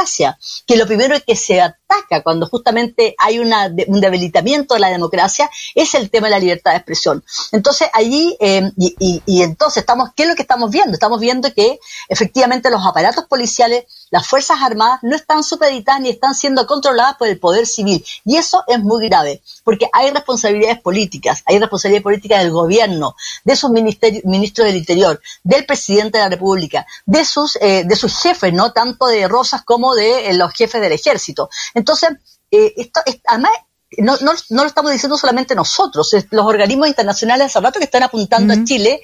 que 0.67 0.77
lo 0.77 0.87
primero 0.87 1.17
que 1.27 1.37
se 1.37 1.61
ataca 1.61 2.23
cuando 2.23 2.47
justamente 2.47 3.15
hay 3.19 3.39
una, 3.39 3.73
un 3.87 4.01
debilitamiento 4.01 4.75
de 4.75 4.81
la 4.81 4.89
democracia 4.89 5.51
es 5.75 5.95
el 5.95 6.11
tema 6.11 6.27
de 6.27 6.33
la 6.33 6.39
libertad 6.39 6.73
de 6.73 6.79
expresión. 6.79 7.25
Entonces 7.53 7.89
allí, 7.93 8.37
eh, 8.41 8.71
y, 8.77 9.23
y, 9.27 9.43
entonces 9.43 9.79
estamos, 9.79 10.11
¿qué 10.15 10.25
es 10.25 10.29
lo 10.29 10.35
que 10.35 10.43
estamos 10.43 10.71
viendo? 10.71 10.93
Estamos 10.93 11.21
viendo 11.21 11.53
que 11.53 11.79
efectivamente 12.09 12.71
los 12.71 12.87
aparatos 12.87 13.25
policiales, 13.27 13.85
las 14.11 14.27
Fuerzas 14.27 14.59
Armadas 14.63 15.01
no 15.03 15.17
están 15.17 15.43
supeditadas 15.43 16.01
ni 16.01 16.11
están 16.11 16.35
siendo 16.35 16.67
controladas 16.67 17.17
por 17.17 17.29
el 17.29 17.39
poder 17.39 17.67
civil. 17.67 18.05
Y 18.25 18.37
eso 18.37 18.65
es 18.67 18.79
muy 18.81 19.09
grave, 19.09 19.43
porque 19.65 19.89
hay 19.93 20.11
responsabilidades 20.11 20.81
políticas, 20.81 21.43
hay 21.47 21.59
responsabilidad 21.59 22.03
política 22.03 22.39
del 22.39 22.51
gobierno, 22.51 23.15
de 23.45 23.57
sus 23.57 23.71
ministros 23.71 24.67
del 24.67 24.77
Interior, 24.77 25.21
del 25.43 25.67
presidente 25.67 26.19
de 26.19 26.25
la 26.25 26.31
República, 26.31 26.87
de 27.07 27.25
sus, 27.25 27.57
eh, 27.61 27.85
de 27.85 27.97
sus 27.97 28.17
jefes, 28.21 28.53
¿no? 28.53 28.73
Tanto 28.73 29.07
de 29.07 29.29
Rosas 29.29 29.63
como 29.63 29.95
de 29.95 30.31
eh, 30.31 30.35
los 30.35 30.53
jefes 30.53 30.81
del 30.81 30.93
ejército. 30.93 31.51
Entonces, 31.75 32.11
eh, 32.51 32.73
esto, 32.77 33.01
además, 33.27 33.53
no, 33.97 34.17
no, 34.21 34.33
no, 34.51 34.63
lo 34.63 34.69
estamos 34.69 34.93
diciendo 34.93 35.17
solamente 35.17 35.55
nosotros, 35.55 36.15
los 36.31 36.47
organismos 36.47 36.89
internacionales 36.89 37.47
hace 37.47 37.61
rato 37.61 37.79
que 37.79 37.87
están 37.87 38.03
apuntando 38.03 38.53
a 38.53 38.65
Chile 38.65 39.01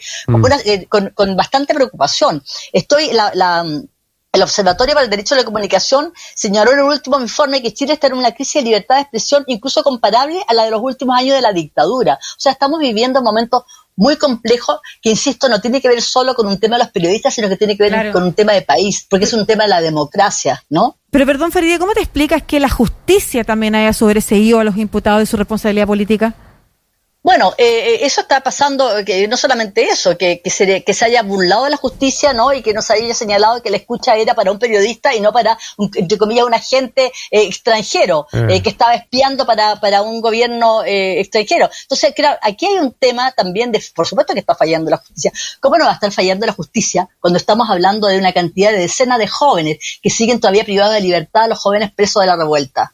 eh, 0.64 0.86
con, 0.86 1.10
con, 1.10 1.36
bastante 1.36 1.74
preocupación. 1.74 2.42
Estoy, 2.72 3.12
la, 3.12 3.32
la, 3.34 3.64
el 4.34 4.42
Observatorio 4.42 4.94
para 4.94 5.04
el 5.04 5.10
Derecho 5.10 5.36
de 5.36 5.42
la 5.42 5.44
Comunicación 5.44 6.12
señaló 6.34 6.72
en 6.72 6.80
el 6.80 6.84
último 6.86 7.20
informe 7.20 7.62
que 7.62 7.72
Chile 7.72 7.92
está 7.92 8.08
en 8.08 8.14
una 8.14 8.32
crisis 8.32 8.54
de 8.54 8.62
libertad 8.62 8.96
de 8.96 9.02
expresión 9.02 9.44
incluso 9.46 9.84
comparable 9.84 10.44
a 10.48 10.54
la 10.54 10.64
de 10.64 10.72
los 10.72 10.82
últimos 10.82 11.16
años 11.16 11.36
de 11.36 11.40
la 11.40 11.52
dictadura. 11.52 12.14
O 12.14 12.40
sea, 12.40 12.50
estamos 12.50 12.80
viviendo 12.80 13.22
momentos 13.22 13.62
muy 13.94 14.16
complejos 14.16 14.80
que, 15.00 15.10
insisto, 15.10 15.48
no 15.48 15.60
tiene 15.60 15.80
que 15.80 15.88
ver 15.88 16.02
solo 16.02 16.34
con 16.34 16.48
un 16.48 16.58
tema 16.58 16.76
de 16.76 16.82
los 16.82 16.92
periodistas, 16.92 17.32
sino 17.32 17.48
que 17.48 17.56
tiene 17.56 17.76
que 17.76 17.88
ver 17.88 18.10
con 18.10 18.24
un 18.24 18.32
tema 18.32 18.52
de 18.52 18.62
país, 18.62 19.06
porque 19.08 19.24
es 19.24 19.32
un 19.32 19.46
tema 19.46 19.64
de 19.64 19.70
la 19.70 19.80
democracia, 19.80 20.64
¿no? 20.68 20.96
Pero 21.10 21.26
perdón, 21.26 21.52
Farideh, 21.52 21.78
¿cómo 21.78 21.92
te 21.92 22.00
explicas 22.00 22.42
que 22.42 22.58
la 22.58 22.68
justicia 22.68 23.44
también 23.44 23.76
haya 23.76 23.92
sobreseído 23.92 24.58
a 24.58 24.64
los 24.64 24.76
imputados 24.76 25.20
de 25.20 25.26
su 25.26 25.36
responsabilidad 25.36 25.86
política? 25.86 26.34
Bueno, 27.24 27.54
eh, 27.56 27.64
eh, 27.64 27.98
eso 28.02 28.20
está 28.20 28.42
pasando, 28.42 29.02
que 29.02 29.26
no 29.28 29.38
solamente 29.38 29.88
eso, 29.88 30.18
que, 30.18 30.42
que, 30.42 30.50
se, 30.50 30.84
que 30.84 30.92
se 30.92 31.06
haya 31.06 31.22
burlado 31.22 31.64
de 31.64 31.70
la 31.70 31.78
justicia, 31.78 32.34
¿no? 32.34 32.52
Y 32.52 32.60
que 32.60 32.74
nos 32.74 32.90
haya 32.90 33.14
señalado 33.14 33.62
que 33.62 33.70
la 33.70 33.78
escucha 33.78 34.14
era 34.14 34.34
para 34.34 34.52
un 34.52 34.58
periodista 34.58 35.14
y 35.14 35.20
no 35.20 35.32
para, 35.32 35.56
entre 35.94 36.18
comillas, 36.18 36.44
un 36.44 36.52
agente 36.52 37.06
eh, 37.30 37.44
extranjero 37.44 38.26
eh, 38.50 38.62
que 38.62 38.68
estaba 38.68 38.94
espiando 38.94 39.46
para, 39.46 39.80
para 39.80 40.02
un 40.02 40.20
gobierno 40.20 40.82
extranjero. 40.84 41.70
Entonces, 41.84 42.12
claro, 42.14 42.38
aquí 42.42 42.66
hay 42.66 42.74
un 42.74 42.92
tema 42.92 43.32
también 43.32 43.72
de, 43.72 43.82
por 43.94 44.06
supuesto 44.06 44.34
que 44.34 44.40
está 44.40 44.54
fallando 44.54 44.90
la 44.90 44.98
justicia. 44.98 45.32
¿Cómo 45.60 45.78
no 45.78 45.86
va 45.86 45.92
a 45.92 45.94
estar 45.94 46.12
fallando 46.12 46.44
la 46.44 46.52
justicia 46.52 47.08
cuando 47.20 47.38
estamos 47.38 47.70
hablando 47.70 48.06
de 48.06 48.18
una 48.18 48.34
cantidad 48.34 48.70
de 48.70 48.80
decenas 48.80 49.18
de 49.18 49.28
jóvenes 49.28 49.78
que 50.02 50.10
siguen 50.10 50.40
todavía 50.40 50.64
privados 50.64 50.92
de 50.92 51.00
libertad 51.00 51.44
a 51.44 51.48
los 51.48 51.58
jóvenes 51.58 51.90
presos 51.90 52.20
de 52.20 52.26
la 52.26 52.36
revuelta? 52.36 52.92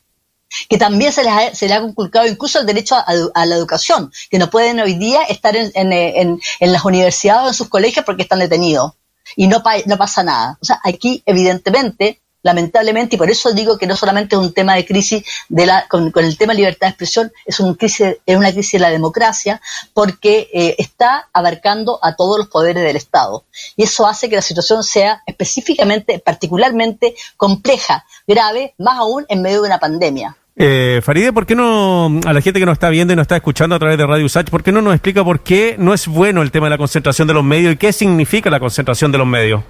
Que 0.68 0.78
también 0.78 1.12
se 1.12 1.24
les 1.24 1.32
ha, 1.32 1.54
se 1.54 1.72
ha 1.72 1.80
conculcado 1.80 2.26
incluso 2.26 2.60
el 2.60 2.66
derecho 2.66 2.96
a, 2.96 3.46
la 3.46 3.56
educación, 3.56 4.12
que 4.30 4.38
no 4.38 4.50
pueden 4.50 4.80
hoy 4.80 4.94
día 4.94 5.22
estar 5.22 5.56
en, 5.56 5.70
en, 5.74 6.40
en, 6.60 6.72
las 6.72 6.84
universidades 6.84 7.44
o 7.44 7.48
en 7.48 7.54
sus 7.54 7.68
colegios 7.68 8.04
porque 8.04 8.22
están 8.22 8.38
detenidos 8.38 8.92
y 9.36 9.48
no, 9.48 9.62
no 9.86 9.98
pasa 9.98 10.22
nada. 10.22 10.58
O 10.60 10.64
sea, 10.64 10.80
aquí 10.84 11.22
evidentemente, 11.26 12.20
lamentablemente, 12.42 13.16
y 13.16 13.18
por 13.18 13.30
eso 13.30 13.52
digo 13.52 13.78
que 13.78 13.86
no 13.86 13.96
solamente 13.96 14.34
es 14.34 14.40
un 14.40 14.52
tema 14.52 14.74
de 14.74 14.86
crisis 14.86 15.24
de 15.48 15.66
la, 15.66 15.86
con, 15.88 16.12
el 16.14 16.38
tema 16.38 16.52
de 16.52 16.58
libertad 16.58 16.86
de 16.86 16.90
expresión, 16.90 17.32
es, 17.44 17.60
un 17.60 17.76
es 17.80 18.36
una 18.36 18.52
crisis 18.52 18.72
de 18.72 18.78
la 18.78 18.90
democracia 18.90 19.60
porque 19.92 20.48
eh, 20.52 20.76
está 20.78 21.28
abarcando 21.32 21.98
a 22.02 22.16
todos 22.16 22.38
los 22.38 22.48
poderes 22.48 22.82
del 22.82 22.96
Estado. 22.96 23.44
Y 23.76 23.84
eso 23.84 24.06
hace 24.06 24.28
que 24.28 24.36
la 24.36 24.42
situación 24.42 24.82
sea 24.82 25.22
específicamente, 25.26 26.18
particularmente 26.18 27.14
compleja, 27.36 28.04
grave, 28.26 28.74
más 28.78 28.98
aún 28.98 29.26
en 29.28 29.42
medio 29.42 29.62
de 29.62 29.68
una 29.68 29.78
pandemia. 29.78 30.36
Eh, 30.56 31.00
Faride, 31.02 31.32
¿por 31.32 31.46
qué 31.46 31.54
no, 31.54 32.20
a 32.26 32.32
la 32.32 32.40
gente 32.42 32.60
que 32.60 32.66
nos 32.66 32.74
está 32.74 32.90
viendo 32.90 33.12
y 33.12 33.16
nos 33.16 33.24
está 33.24 33.36
escuchando 33.36 33.76
a 33.76 33.78
través 33.78 33.96
de 33.96 34.06
Radio 34.06 34.26
Usach, 34.26 34.50
¿por 34.50 34.62
qué 34.62 34.72
no 34.72 34.82
nos 34.82 34.94
explica 34.94 35.24
por 35.24 35.40
qué 35.40 35.76
no 35.78 35.94
es 35.94 36.06
bueno 36.06 36.42
el 36.42 36.50
tema 36.50 36.66
de 36.66 36.70
la 36.70 36.78
concentración 36.78 37.28
de 37.28 37.34
los 37.34 37.44
medios 37.44 37.74
y 37.74 37.76
qué 37.76 37.92
significa 37.92 38.50
la 38.50 38.60
concentración 38.60 39.12
de 39.12 39.18
los 39.18 39.26
medios? 39.26 39.62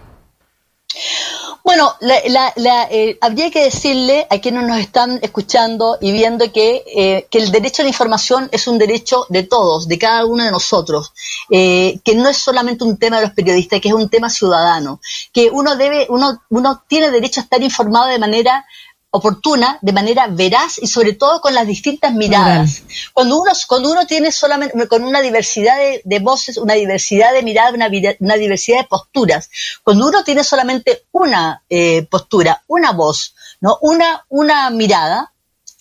Bueno, 1.63 1.95
eh, 2.01 3.19
habría 3.21 3.51
que 3.51 3.65
decirle 3.65 4.27
a 4.31 4.39
quienes 4.39 4.67
nos 4.67 4.79
están 4.79 5.21
escuchando 5.23 5.99
y 6.01 6.11
viendo 6.11 6.51
que, 6.51 6.83
eh, 6.87 7.29
que, 7.31 7.39
el 7.39 7.53
derecho 7.53 7.83
a 7.83 7.85
la 7.85 7.91
información 7.91 8.49
es 8.51 8.67
un 8.67 8.79
derecho 8.79 9.27
de 9.29 9.43
todos, 9.45 9.87
de 9.87 9.99
cada 9.99 10.25
uno 10.25 10.43
de 10.43 10.51
nosotros, 10.51 11.13
eh, 11.51 12.01
que 12.03 12.15
no 12.15 12.29
es 12.29 12.39
solamente 12.39 12.83
un 12.83 12.99
tema 12.99 13.21
de 13.21 13.27
los 13.27 13.35
periodistas, 13.35 13.81
que 13.81 13.89
es 13.89 13.95
un 13.95 14.09
tema 14.09 14.31
ciudadano, 14.31 15.01
que 15.33 15.51
uno 15.51 15.77
debe, 15.77 16.07
uno, 16.09 16.43
uno 16.49 16.83
tiene 16.89 17.11
derecho 17.11 17.41
a 17.41 17.45
estar 17.45 17.63
informado 17.63 18.07
de 18.07 18.19
manera 18.19 18.67
oportuna, 19.11 19.79
de 19.83 19.93
manera 19.93 20.29
veraz 20.29 20.79
y 20.79 20.87
sobre 20.87 21.15
todo 21.15 21.41
con 21.41 21.55
las 21.55 21.67
distintas 21.67 22.15
miradas. 22.15 22.83
Cuando 23.13 23.41
uno, 23.41 23.53
cuando 23.67 23.91
uno 23.91 24.07
tiene 24.07 24.31
solamente, 24.31 24.87
con 24.87 25.03
una 25.03 25.21
diversidad 25.21 25.77
de, 26.05 26.19
voces, 26.21 26.57
una 26.57 26.75
diversidad 26.75 27.33
de 27.33 27.43
miradas, 27.43 27.75
una, 27.75 27.91
una, 28.21 28.35
diversidad 28.37 28.79
de 28.79 28.85
posturas, 28.85 29.51
cuando 29.83 30.07
uno 30.07 30.23
tiene 30.23 30.45
solamente 30.45 31.05
una 31.13 31.63
eh, 31.69 32.07
postura, 32.09 32.63
una 32.69 32.93
voz, 32.93 33.35
¿no? 33.61 33.79
una, 33.83 34.25
una 34.29 34.71
mirada, 34.71 35.33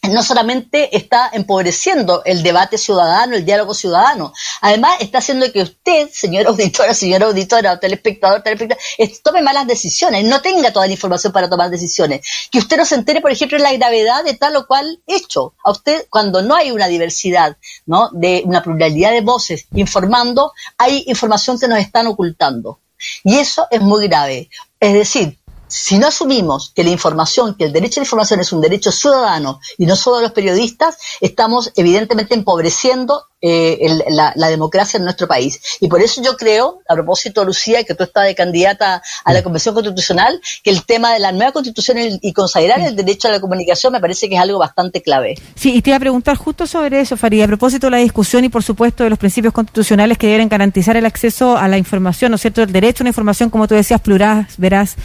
no 0.03 0.23
solamente 0.23 0.95
está 0.95 1.29
empobreciendo 1.33 2.21
el 2.25 2.41
debate 2.41 2.77
ciudadano, 2.77 3.35
el 3.35 3.45
diálogo 3.45 3.73
ciudadano, 3.73 4.33
además 4.61 4.95
está 4.99 5.17
haciendo 5.17 5.51
que 5.51 5.61
usted, 5.61 6.09
señora 6.11 6.49
auditora, 6.49 6.93
señora 6.93 7.25
auditora, 7.25 7.79
telespectador, 7.79 8.41
telespectador, 8.41 8.81
tome 9.23 9.41
malas 9.41 9.67
decisiones, 9.67 10.23
no 10.25 10.41
tenga 10.41 10.71
toda 10.71 10.87
la 10.87 10.93
información 10.93 11.33
para 11.33 11.49
tomar 11.49 11.69
decisiones. 11.69 12.21
Que 12.51 12.59
usted 12.59 12.77
no 12.77 12.85
se 12.85 12.95
entere, 12.95 13.21
por 13.21 13.31
ejemplo, 13.31 13.57
en 13.57 13.63
la 13.63 13.73
gravedad 13.73 14.23
de 14.23 14.35
tal 14.35 14.55
o 14.55 14.67
cual 14.67 15.01
hecho. 15.05 15.53
A 15.63 15.71
usted, 15.71 16.07
cuando 16.09 16.41
no 16.41 16.55
hay 16.55 16.71
una 16.71 16.87
diversidad, 16.87 17.57
¿no? 17.85 18.09
De 18.13 18.43
una 18.45 18.63
pluralidad 18.63 19.11
de 19.11 19.21
voces 19.21 19.65
informando, 19.73 20.53
hay 20.77 21.03
información 21.07 21.59
que 21.59 21.67
nos 21.67 21.79
están 21.79 22.07
ocultando. 22.07 22.79
Y 23.23 23.37
eso 23.37 23.67
es 23.71 23.81
muy 23.81 24.07
grave. 24.07 24.49
Es 24.79 24.93
decir, 24.93 25.38
si 25.69 25.99
no 25.99 26.07
asumimos 26.07 26.71
que 26.75 26.83
la 26.83 26.89
información, 26.89 27.55
que 27.55 27.65
el 27.65 27.71
derecho 27.71 27.99
a 27.99 28.01
la 28.01 28.05
información 28.05 28.39
es 28.39 28.51
un 28.51 28.61
derecho 28.61 28.91
ciudadano 28.91 29.61
y 29.77 29.85
no 29.85 29.95
solo 29.95 30.17
de 30.17 30.23
los 30.23 30.31
periodistas, 30.31 30.97
estamos 31.21 31.71
evidentemente 31.75 32.33
empobreciendo 32.33 33.28
eh, 33.41 33.79
la, 34.09 34.49
democracia 34.49 34.97
en 34.97 35.03
nuestro 35.03 35.27
país. 35.27 35.61
Y 35.79 35.87
por 35.87 36.01
eso 36.01 36.21
yo 36.21 36.35
creo, 36.35 36.81
a 36.87 36.93
propósito, 36.93 37.45
Lucía, 37.45 37.83
que 37.83 37.95
tú 37.95 38.03
estás 38.03 38.25
de 38.25 38.35
candidata 38.35 39.01
a 39.23 39.33
la 39.33 39.43
Convención 39.43 39.75
Constitucional, 39.75 40.41
que 40.63 40.71
el 40.71 40.83
tema 40.85 41.13
de 41.13 41.19
la 41.19 41.31
nueva 41.31 41.51
Constitución 41.51 41.97
y 42.21 42.33
consagrar 42.33 42.81
el 42.81 42.95
derecho 42.95 43.27
a 43.27 43.31
la 43.31 43.39
comunicación 43.39 43.93
me 43.93 43.99
parece 43.99 44.27
que 44.27 44.35
es 44.35 44.41
algo 44.41 44.59
bastante 44.59 45.01
clave. 45.01 45.35
Sí, 45.55 45.75
y 45.75 45.81
te 45.81 45.91
iba 45.91 45.97
a 45.97 45.99
preguntar 45.99 46.35
justo 46.35 46.67
sobre 46.67 46.99
eso, 46.99 47.15
Farid, 47.15 47.43
a 47.43 47.47
propósito 47.47 47.87
de 47.87 47.91
la 47.91 47.97
discusión 47.97 48.43
y, 48.43 48.49
por 48.49 48.63
supuesto, 48.63 49.03
de 49.03 49.09
los 49.09 49.19
principios 49.19 49.53
constitucionales 49.53 50.17
que 50.17 50.27
deben 50.27 50.49
garantizar 50.49 50.97
el 50.97 51.05
acceso 51.05 51.57
a 51.57 51.67
la 51.67 51.77
información, 51.77 52.31
¿no 52.31 52.35
es 52.35 52.41
cierto?, 52.41 52.61
el 52.61 52.71
derecho 52.71 53.03
a 53.03 53.05
una 53.05 53.09
información, 53.09 53.49
como 53.49 53.67
tú 53.67 53.75
decías, 53.75 54.01
plural, 54.01 54.47
veraz, 54.57 54.95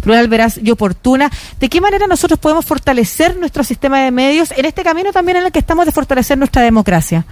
plural, 0.00 0.28
veraz 0.28 0.58
y 0.62 0.70
oportuna. 0.70 1.30
¿De 1.58 1.68
qué 1.68 1.80
manera 1.80 2.06
nosotros 2.06 2.38
podemos 2.38 2.64
fortalecer 2.64 3.36
nuestro 3.36 3.64
sistema 3.64 4.02
de 4.02 4.10
medios 4.10 4.52
en 4.56 4.64
este 4.64 4.82
camino 4.82 5.12
también 5.12 5.38
en 5.38 5.44
el 5.44 5.52
que 5.52 5.58
estamos 5.58 5.86
de 5.86 5.92
fortalecer 5.92 6.38
nuestra 6.38 6.62
democracia? 6.62 7.26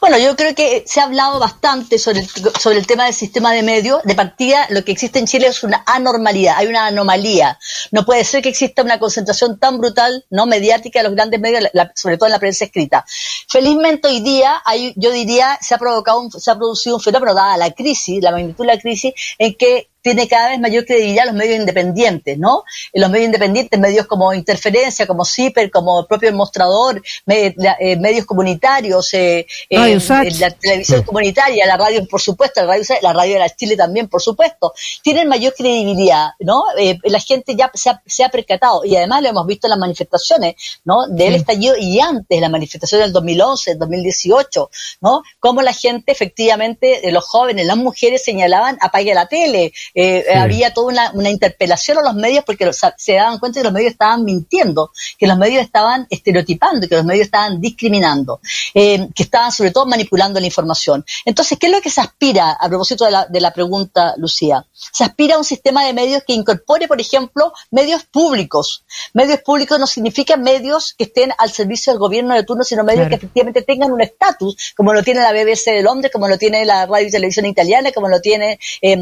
Bueno, 0.00 0.18
yo 0.18 0.36
creo 0.36 0.54
que 0.54 0.84
se 0.86 1.00
ha 1.00 1.04
hablado 1.04 1.38
bastante 1.38 1.98
sobre 1.98 2.20
el, 2.20 2.28
sobre 2.58 2.78
el 2.78 2.86
tema 2.86 3.04
del 3.04 3.14
sistema 3.14 3.52
de 3.52 3.62
medios. 3.62 4.02
De 4.04 4.14
partida, 4.14 4.66
lo 4.70 4.84
que 4.84 4.92
existe 4.92 5.18
en 5.18 5.26
Chile 5.26 5.48
es 5.48 5.62
una 5.62 5.82
anormalidad, 5.86 6.56
hay 6.58 6.66
una 6.66 6.86
anomalía. 6.86 7.58
No 7.90 8.04
puede 8.04 8.24
ser 8.24 8.42
que 8.42 8.48
exista 8.48 8.82
una 8.82 8.98
concentración 8.98 9.58
tan 9.58 9.78
brutal, 9.78 10.24
no 10.30 10.46
mediática 10.46 11.00
de 11.00 11.04
los 11.04 11.14
grandes 11.14 11.40
medios, 11.40 11.64
sobre 11.94 12.16
todo 12.16 12.26
en 12.26 12.32
la 12.32 12.38
prensa 12.38 12.64
escrita. 12.64 13.04
Felizmente 13.48 14.08
hoy 14.08 14.20
día, 14.20 14.60
hay, 14.64 14.92
yo 14.96 15.10
diría, 15.10 15.58
se 15.60 15.74
ha 15.74 15.78
provocado, 15.78 16.28
se 16.30 16.50
ha 16.50 16.56
producido 16.56 16.96
un 16.96 17.02
fenómeno 17.02 17.34
dada 17.34 17.56
la 17.56 17.70
crisis, 17.70 18.22
la 18.22 18.32
magnitud 18.32 18.64
de 18.64 18.74
la 18.74 18.80
crisis, 18.80 19.12
en 19.38 19.54
que 19.54 19.89
tiene 20.02 20.28
cada 20.28 20.50
vez 20.50 20.60
mayor 20.60 20.84
credibilidad 20.84 21.26
los 21.26 21.34
medios 21.34 21.58
independientes, 21.58 22.38
¿no? 22.38 22.64
Los 22.94 23.10
medios 23.10 23.26
independientes, 23.26 23.78
medios 23.78 24.06
como 24.06 24.32
Interferencia, 24.32 25.06
como 25.06 25.24
CIPER, 25.24 25.70
como 25.70 26.00
el 26.00 26.06
propio 26.06 26.32
Mostrador, 26.32 27.02
eh, 27.26 27.96
medios 27.98 28.26
comunitarios, 28.26 29.12
eh, 29.14 29.46
eh, 29.68 29.98
la 30.38 30.50
televisión 30.50 31.02
comunitaria, 31.02 31.66
la 31.66 31.76
radio, 31.76 32.06
por 32.06 32.20
supuesto, 32.20 32.60
la 32.62 32.68
radio, 32.68 32.84
la 33.02 33.12
radio 33.12 33.34
de 33.34 33.38
la 33.40 33.50
Chile 33.50 33.76
también, 33.76 34.08
por 34.08 34.22
supuesto, 34.22 34.72
tienen 35.02 35.28
mayor 35.28 35.54
credibilidad, 35.54 36.30
¿no? 36.40 36.64
la 37.04 37.20
gente 37.20 37.54
ya 37.56 37.70
se 37.74 38.24
ha, 38.24 38.28
percatado, 38.28 38.84
y 38.84 38.96
además 38.96 39.22
lo 39.22 39.28
hemos 39.28 39.46
visto 39.46 39.66
en 39.66 39.70
las 39.70 39.78
manifestaciones, 39.78 40.54
¿no? 40.84 41.06
Del 41.08 41.34
estallido 41.34 41.76
y 41.76 42.00
antes, 42.00 42.40
la 42.40 42.48
manifestación 42.48 43.00
del 43.00 43.12
2011, 43.12 43.74
2018, 43.74 44.70
¿no? 45.00 45.22
Cómo 45.38 45.62
la 45.62 45.72
gente, 45.72 46.12
efectivamente, 46.12 47.00
los 47.10 47.24
jóvenes, 47.24 47.66
las 47.66 47.76
mujeres 47.76 48.24
señalaban, 48.24 48.78
apague 48.80 49.14
la 49.14 49.26
tele, 49.26 49.72
eh, 49.94 50.24
había 50.34 50.72
toda 50.72 51.12
una, 51.14 51.30
interpelación 51.30 51.98
a 51.98 52.02
los 52.02 52.14
medios 52.14 52.44
porque 52.44 52.70
se 52.96 53.14
daban 53.14 53.38
cuenta 53.38 53.60
que 53.60 53.64
los 53.64 53.72
medios 53.72 53.92
estaban 53.92 54.24
mintiendo, 54.24 54.90
que 55.18 55.26
los 55.26 55.38
medios 55.38 55.62
estaban 55.62 56.06
estereotipando, 56.10 56.88
que 56.88 56.96
los 56.96 57.04
medios 57.04 57.26
estaban 57.26 57.60
discriminando, 57.60 58.40
eh, 58.74 59.08
que 59.14 59.22
estaban 59.22 59.52
sobre 59.52 59.70
todo 59.70 59.86
manipulando 59.86 60.40
la 60.40 60.46
información. 60.46 61.04
Entonces, 61.24 61.58
¿qué 61.58 61.66
es 61.66 61.72
lo 61.72 61.80
que 61.80 61.90
se 61.90 62.00
aspira 62.00 62.52
a 62.52 62.68
propósito 62.68 63.04
de 63.04 63.10
la, 63.10 63.26
de 63.26 63.40
la 63.40 63.52
pregunta, 63.52 64.14
Lucía? 64.16 64.64
Se 64.72 65.04
aspira 65.04 65.36
a 65.36 65.38
un 65.38 65.44
sistema 65.44 65.84
de 65.84 65.92
medios 65.92 66.22
que 66.26 66.32
incorpore, 66.32 66.88
por 66.88 67.00
ejemplo, 67.00 67.52
medios 67.70 68.04
públicos. 68.04 68.84
Medios 69.12 69.40
públicos 69.40 69.78
no 69.78 69.86
significa 69.86 70.36
medios 70.36 70.94
que 70.94 71.04
estén 71.04 71.32
al 71.38 71.50
servicio 71.50 71.92
del 71.92 72.00
gobierno 72.00 72.34
de 72.34 72.44
turno, 72.44 72.64
sino 72.64 72.84
medios 72.84 73.08
que 73.08 73.16
efectivamente 73.16 73.62
tengan 73.62 73.92
un 73.92 74.00
estatus, 74.00 74.72
como 74.76 74.92
lo 74.92 75.02
tiene 75.02 75.20
la 75.20 75.32
BBC 75.32 75.66
de 75.66 75.82
Londres, 75.82 76.12
como 76.12 76.28
lo 76.28 76.38
tiene 76.38 76.64
la 76.64 76.86
radio 76.86 77.08
y 77.08 77.10
televisión 77.10 77.46
italiana, 77.46 77.92
como 77.92 78.08
lo 78.08 78.20
tiene, 78.20 78.58
eh, 78.82 78.98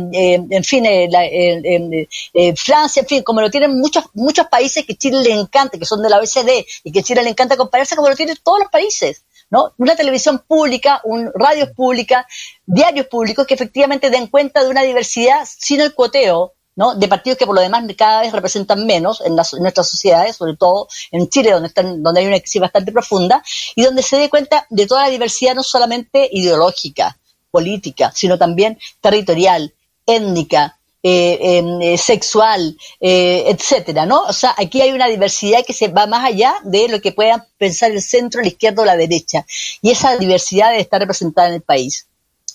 en 0.50 0.64
fin, 0.64 0.77
eh, 0.87 2.54
Francia, 2.56 3.00
en 3.00 3.06
fin, 3.06 3.23
como 3.23 3.40
lo 3.40 3.50
tienen 3.50 3.78
muchos, 3.78 4.04
muchos 4.14 4.47
países 4.47 4.85
que 4.85 4.97
Chile 4.97 5.23
le 5.23 5.32
encanta, 5.32 5.78
que 5.78 5.85
son 5.85 6.02
de 6.02 6.08
la 6.08 6.18
OECD 6.18 6.64
y 6.85 6.92
que 6.92 7.02
Chile 7.02 7.23
le 7.23 7.30
encanta 7.30 7.56
compararse 7.56 7.97
como 7.97 8.08
lo 8.08 8.16
tienen 8.16 8.37
todos 8.42 8.61
los 8.61 8.70
países. 8.70 9.25
¿no? 9.50 9.73
Una 9.78 9.97
televisión 9.97 10.42
pública, 10.47 11.00
un 11.04 11.30
radio 11.35 11.73
pública, 11.73 12.26
diarios 12.66 13.06
públicos 13.06 13.47
que 13.47 13.54
efectivamente 13.54 14.11
den 14.11 14.26
cuenta 14.26 14.62
de 14.62 14.70
una 14.70 14.82
diversidad 14.82 15.47
sin 15.47 15.80
el 15.80 15.94
cuoteo, 15.94 16.54
¿no? 16.76 16.94
de 16.94 17.08
partidos 17.08 17.38
que 17.38 17.47
por 17.47 17.54
lo 17.54 17.61
demás 17.61 17.85
cada 17.97 18.20
vez 18.20 18.32
representan 18.32 18.87
menos 18.87 19.20
en, 19.20 19.35
las, 19.35 19.54
nuestras 19.54 19.90
sociedades, 19.90 20.37
sobre 20.37 20.56
todo 20.56 20.88
en 21.11 21.28
Chile, 21.28 21.52
donde, 21.52 21.68
están, 21.68 22.02
donde 22.02 22.20
hay 22.20 22.26
una 22.26 22.38
crisis 22.38 22.61
bastante 22.61 22.92
profunda, 22.92 23.42
y 23.75 23.82
donde 23.82 24.02
se 24.02 24.16
dé 24.16 24.28
cuenta 24.28 24.66
de 24.70 24.87
toda 24.87 25.02
la 25.02 25.11
diversidad 25.11 25.54
no 25.54 25.62
solamente 25.62 26.28
ideológica, 26.30 27.18
política, 27.50 28.12
sino 28.14 28.38
también 28.38 28.78
territorial, 29.00 29.75
étnica, 30.08 30.78
eh, 31.00 31.38
em, 31.58 31.80
eh, 31.80 31.96
sexual, 31.96 32.76
eh, 33.00 33.44
etcétera, 33.46 34.04
¿no? 34.04 34.22
O 34.22 34.32
sea, 34.32 34.52
aquí 34.58 34.80
hay 34.80 34.90
una 34.90 35.06
diversidad 35.06 35.64
que 35.64 35.72
se 35.72 35.86
va 35.86 36.08
más 36.08 36.24
allá 36.24 36.56
de 36.64 36.88
lo 36.88 37.00
que 37.00 37.12
pueda 37.12 37.46
pensar 37.56 37.92
el 37.92 38.02
centro, 38.02 38.42
la 38.42 38.48
izquierda 38.48 38.82
o 38.82 38.84
la 38.84 38.96
derecha. 38.96 39.46
Y 39.80 39.90
esa 39.90 40.16
diversidad 40.16 40.70
debe 40.70 40.80
estar 40.80 41.00
representada 41.00 41.48
en 41.48 41.54
el 41.54 41.62
país. 41.62 42.07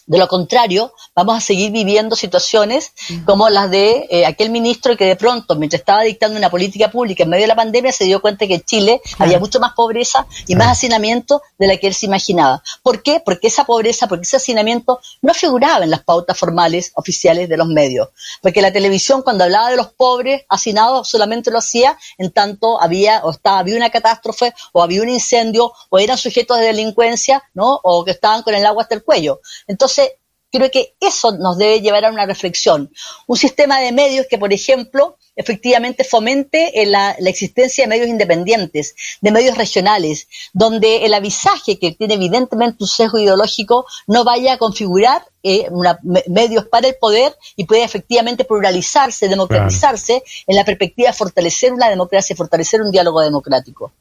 De 0.05 0.17
lo 0.17 0.27
contrario, 0.27 0.93
vamos 1.15 1.37
a 1.37 1.41
seguir 1.41 1.71
viviendo 1.71 2.15
situaciones 2.15 2.91
como 3.25 3.49
las 3.49 3.71
de 3.71 4.07
eh, 4.09 4.25
aquel 4.25 4.49
ministro 4.49 4.97
que 4.97 5.05
de 5.05 5.15
pronto, 5.15 5.55
mientras 5.55 5.79
estaba 5.81 6.01
dictando 6.01 6.37
una 6.37 6.49
política 6.49 6.91
pública 6.91 7.23
en 7.23 7.29
medio 7.29 7.43
de 7.43 7.47
la 7.47 7.55
pandemia, 7.55 7.91
se 7.91 8.05
dio 8.05 8.21
cuenta 8.21 8.45
que 8.47 8.55
en 8.55 8.61
Chile 8.61 9.01
había 9.17 9.39
mucho 9.39 9.59
más 9.59 9.73
pobreza 9.73 10.27
y 10.47 10.55
más 10.55 10.67
hacinamiento 10.67 11.41
de 11.57 11.67
la 11.67 11.77
que 11.77 11.87
él 11.87 11.93
se 11.93 12.05
imaginaba. 12.05 12.61
¿Por 12.81 13.01
qué? 13.01 13.21
Porque 13.23 13.47
esa 13.47 13.65
pobreza, 13.65 14.07
porque 14.07 14.23
ese 14.23 14.37
hacinamiento 14.37 14.99
no 15.21 15.33
figuraba 15.33 15.83
en 15.83 15.91
las 15.91 16.03
pautas 16.03 16.37
formales 16.37 16.91
oficiales 16.95 17.47
de 17.47 17.57
los 17.57 17.67
medios. 17.67 18.09
Porque 18.41 18.61
la 18.61 18.73
televisión, 18.73 19.21
cuando 19.21 19.45
hablaba 19.45 19.69
de 19.69 19.77
los 19.77 19.93
pobres 19.93 20.43
hacinados, 20.49 21.09
solamente 21.09 21.51
lo 21.51 21.59
hacía 21.59 21.97
en 22.17 22.31
tanto 22.31 22.81
había 22.81 23.21
o 23.23 23.31
estaba, 23.31 23.59
había 23.59 23.77
una 23.77 23.89
catástrofe 23.89 24.53
o 24.71 24.83
había 24.83 25.01
un 25.01 25.09
incendio 25.09 25.71
o 25.89 25.99
eran 25.99 26.17
sujetos 26.17 26.57
de 26.57 26.65
delincuencia, 26.65 27.43
¿no? 27.53 27.79
O 27.83 28.03
que 28.03 28.11
estaban 28.11 28.43
con 28.43 28.53
el 28.53 28.65
agua 28.65 28.83
hasta 28.83 28.95
el 28.95 29.03
cuello. 29.03 29.39
Entonces, 29.67 30.02
creo 30.53 30.69
que 30.69 30.93
eso 30.99 31.31
nos 31.31 31.57
debe 31.57 31.81
llevar 31.81 32.05
a 32.05 32.11
una 32.11 32.27
reflexión. 32.27 32.91
Un 33.25 33.37
sistema 33.37 33.79
de 33.79 33.91
medios 33.91 34.27
que, 34.29 34.37
por 34.37 34.53
ejemplo, 34.53 35.17
efectivamente 35.35 36.03
fomente 36.03 36.79
eh, 36.79 36.85
la, 36.85 37.11
existencia 37.25 37.83
de 37.83 37.87
medios 37.87 38.07
independientes, 38.07 38.95
de 39.19 39.31
medios 39.31 39.57
regionales, 39.57 40.27
donde 40.53 41.05
el 41.05 41.13
avisaje, 41.15 41.79
que 41.79 41.93
tiene 41.93 42.13
evidentemente 42.13 42.77
un 42.81 42.87
sesgo 42.87 43.17
ideológico, 43.17 43.87
no 44.05 44.23
vaya 44.23 44.53
a 44.53 44.57
configurar 44.59 45.25
eh, 45.41 45.67
medios 46.27 46.67
para 46.67 46.87
el 46.87 46.95
poder 47.01 47.35
y 47.55 47.65
pueda 47.65 47.83
efectivamente 47.83 48.45
pluralizarse, 48.45 49.27
democratizarse 49.27 50.23
en 50.45 50.55
la 50.55 50.63
perspectiva 50.63 51.09
de 51.09 51.13
fortalecer 51.13 51.73
una 51.73 51.89
democracia, 51.89 52.35
fortalecer 52.35 52.81
un 52.83 52.91
diálogo 52.91 53.21
democrático. 53.21 53.91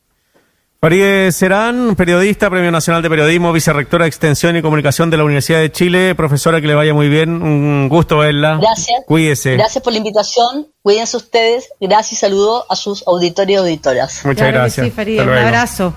Farideh 0.84 1.30
Serán, 1.30 1.94
periodista, 1.94 2.50
Premio 2.50 2.72
Nacional 2.72 3.02
de 3.02 3.08
Periodismo, 3.08 3.52
vicerrectora 3.52 4.02
de 4.02 4.08
Extensión 4.08 4.56
y 4.56 4.62
Comunicación 4.62 5.10
de 5.10 5.16
la 5.16 5.22
Universidad 5.22 5.60
de 5.60 5.70
Chile. 5.70 6.16
Profesora, 6.16 6.60
que 6.60 6.66
le 6.66 6.74
vaya 6.74 6.92
muy 6.92 7.08
bien. 7.08 7.40
Un 7.40 7.88
gusto 7.88 8.18
verla. 8.18 8.58
Gracias. 8.60 9.04
Cuídese. 9.06 9.52
Gracias 9.52 9.80
por 9.84 9.92
la 9.92 9.98
invitación. 9.98 10.66
Cuídense 10.82 11.16
ustedes. 11.16 11.68
Gracias 11.80 12.14
y 12.14 12.16
saludo 12.16 12.66
a 12.68 12.74
sus 12.74 13.06
auditores 13.06 13.54
y 13.54 13.54
auditoras. 13.54 14.24
Muchas 14.24 14.48
gracias. 14.48 14.92
un 14.98 15.20
abrazo. 15.20 15.90